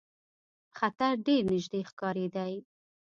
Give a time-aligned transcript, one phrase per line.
[0.77, 2.53] خطر ډېر نیژدې ښکارېدی.